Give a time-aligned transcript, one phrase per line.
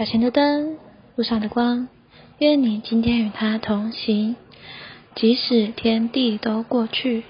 [0.00, 0.78] 脚前的灯，
[1.14, 1.86] 路上的光，
[2.38, 4.34] 愿你今天与他同行，
[5.14, 7.24] 即使天地都过去。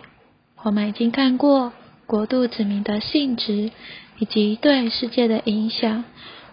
[0.62, 1.72] 我们已经看过
[2.06, 3.72] 国度子民的性质
[4.20, 6.04] 以及对世界的影响，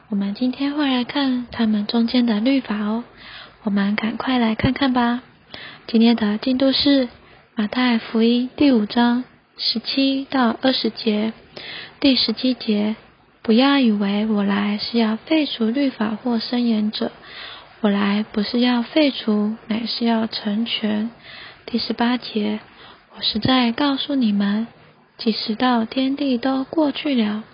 [0.09, 3.03] 我们今天会来看他们中间的律法哦。
[3.61, 5.21] 我们赶快来看看吧。
[5.85, 7.09] 今天的进度是
[7.53, 9.23] 马太福音第五章
[9.55, 11.33] 十七到二十节，
[11.99, 12.95] 第十七节。
[13.47, 17.13] 不要以为我来是要废除律法或伸言者，
[17.79, 21.09] 我来不是要废除，乃是要成全。
[21.65, 22.59] 第十八节，
[23.15, 24.67] 我实在告诉你们，
[25.17, 27.45] 即使到天地都过去了，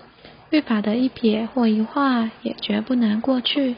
[0.49, 3.75] 律法的一撇或一画也绝不能过去，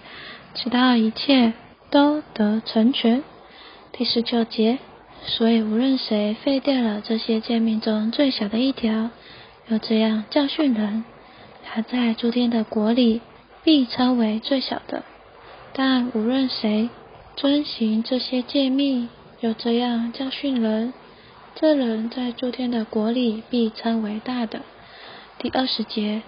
[0.54, 1.52] 直到一切
[1.90, 3.24] 都得成全。
[3.92, 4.78] 第十九节，
[5.26, 9.10] 所以无论谁废掉了这些诫命中最小的一条，
[9.68, 11.04] 又这样教训人。
[11.66, 13.22] 他在诸天的国里
[13.64, 15.04] 必称为最小的，
[15.74, 16.90] 但无论谁
[17.36, 19.10] 遵行这些诫命，
[19.42, 20.94] 又这样教训人，
[21.56, 24.62] 这人在诸天的国里必称为大的。
[25.40, 26.22] 第二十节，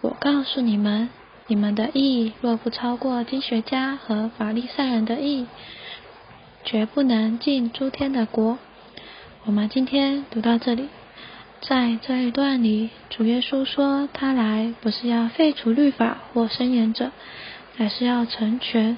[0.00, 1.10] 我告诉你们，
[1.46, 5.46] 你们的义若不超过经学家和法利赛人的义，
[6.64, 8.58] 绝不能进诸天的国。
[9.44, 10.88] 我们今天读到这里。
[11.60, 17.10] 在这一段里，主耶稣说，他来不是要废除律法或伸言者，
[17.76, 18.96] 乃是要成全。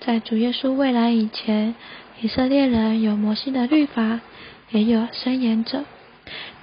[0.00, 1.74] 在主耶稣未来以前，
[2.20, 4.20] 以色列人有摩西的律法，
[4.70, 5.84] 也有伸言者。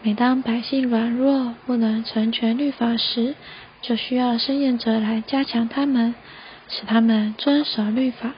[0.02, 3.36] 每当百姓软弱不能成全律法时，
[3.82, 6.16] 就需要伸言者来加强他们，
[6.68, 8.34] 使他们遵守律法。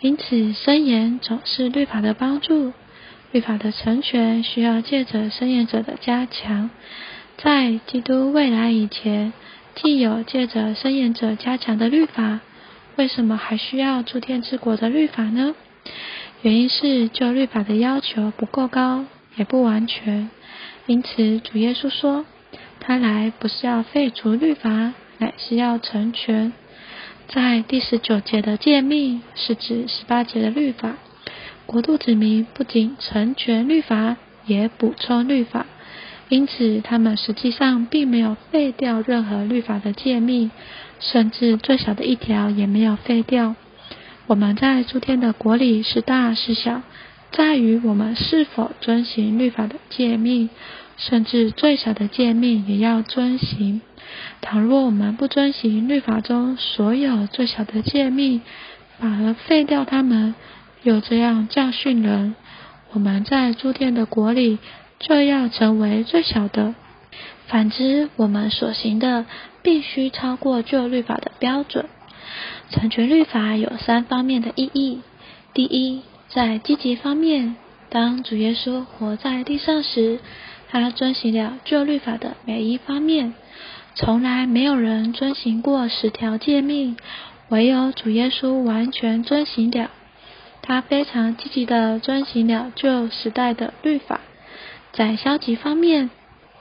[0.00, 2.72] 因此，伸言总是律法的帮助。
[3.32, 6.68] 律法的成全需要借着申言者的加强，
[7.38, 9.32] 在基督未来以前，
[9.74, 12.40] 既有借着申言者加强的律法，
[12.96, 15.54] 为什么还需要诸天之国的律法呢？
[16.42, 20.28] 原因是就律法的要求不够高，也不完全。
[20.84, 22.26] 因此，主耶稣说，
[22.80, 26.52] 他来不是要废除律法，乃是要成全。
[27.28, 30.96] 在第十九节的诫命，是指十八节的律法。
[31.66, 35.66] 国度子民不仅成全律法，也补充律法，
[36.28, 40.50] 因此他们实际上并没有废掉任何律法的诫命，
[40.98, 43.54] 甚至最小的一条也没有废掉。
[44.26, 46.82] 我们在诸天的国里是大是小，
[47.30, 50.50] 在于我们是否遵行律法的诫命，
[50.96, 53.80] 甚至最小的诫命也要遵行。
[54.40, 58.42] 倘若我们不遵行律法中所有最小的诫命，
[58.98, 60.34] 反而废掉它们。
[60.82, 62.34] 有这样教训人，
[62.92, 64.58] 我们在诸天的国里
[64.98, 66.74] 就要成为最小的；
[67.46, 69.24] 反之，我们所行的
[69.62, 71.86] 必须超过旧律法的标准。
[72.70, 75.00] 成全律法有三方面的意义：
[75.54, 77.54] 第一，在积极方面，
[77.88, 80.18] 当主耶稣活在地上时，
[80.68, 83.34] 他遵行了旧律法的每一方面，
[83.94, 86.96] 从来没有人遵行过十条诫命，
[87.50, 89.90] 唯有主耶稣完全遵行了。
[90.62, 94.20] 他非常积极地遵行了旧时代的律法。
[94.92, 96.10] 在消极方面，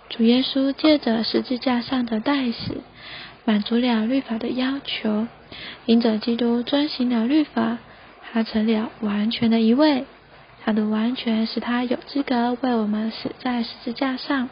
[0.09, 2.81] 主耶稣借着十字架上的代死，
[3.45, 5.27] 满足了律法的要求。
[5.85, 7.77] 因着基督遵行了律法，
[8.31, 10.05] 他成了完全的一位。
[10.63, 14.49] 他的完全使他有资格为我们死在十字架上。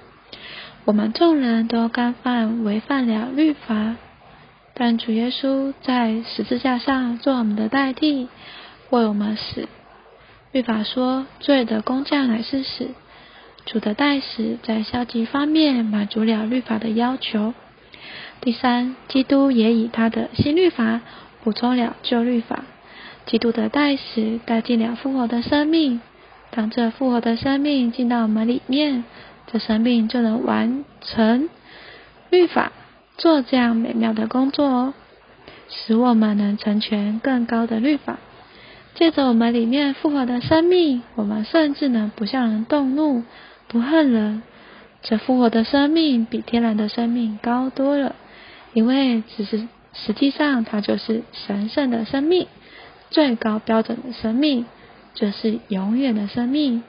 [0.86, 3.96] 我们众人都干犯违犯了律法，
[4.74, 8.28] 但主耶稣在十字架上做我们的代替。
[8.90, 9.68] 为我们死，
[10.52, 12.90] 律法说罪的工价乃是死。
[13.66, 17.54] 主的代死在消极方面满足了律法的要求。
[18.42, 21.02] 第三，基督也以他的新律法
[21.44, 22.64] 补充了旧律法。
[23.28, 26.02] 基督的代死带进了复活的生命。
[26.50, 29.04] 当这复活的生命进到我们里面，
[29.46, 31.48] 这生命就能完成
[32.32, 32.72] 律法，
[33.18, 34.94] 做这样美妙的工作哦，
[35.70, 38.18] 使我们能成全更高的律法。
[39.00, 43.24] 借着我们里面复活的生命，我们甚至能不向人动怒，
[43.70, 44.44] 不恨人。
[45.02, 48.14] 这复活的生命比天然的生命高多了，
[48.74, 52.48] 因为只是实际上它就是神圣的生命，
[53.10, 54.66] 最高标准的生命，
[55.14, 56.84] 就是永远的生命。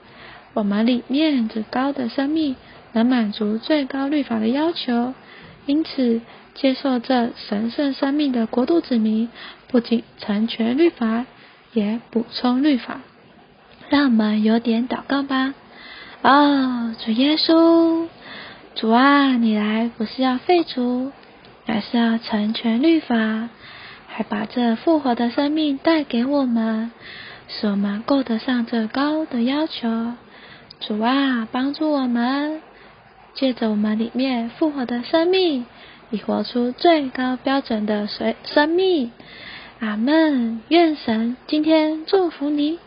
[0.52, 2.56] 我们里面这高的生命
[2.92, 5.14] 能满足最高律法的要求，
[5.64, 6.20] 因此
[6.54, 9.28] 接受这神圣生命的国度子民，
[9.68, 11.24] 不仅成全律法。
[11.72, 13.00] 也补充律法，
[13.88, 15.54] 让我们有点祷告吧。
[16.22, 18.08] 哦，主耶稣，
[18.74, 21.12] 主啊，你来不是要废除，
[21.66, 23.48] 而是要成全律法。
[24.06, 26.90] 还把这复活的生命带给我们，
[27.48, 30.14] 使我们够得上这高的要求。
[30.80, 32.60] 主啊，帮助我们，
[33.34, 35.64] 借着我们里面复活的生命，
[36.10, 39.12] 以活出最高标准的生生命。
[39.80, 40.60] 阿门。
[40.68, 42.78] 愿神今天祝福您。